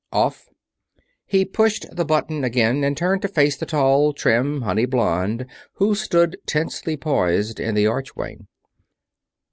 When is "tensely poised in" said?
6.47-7.75